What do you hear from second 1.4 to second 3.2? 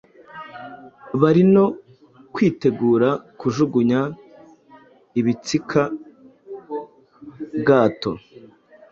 no kwitegura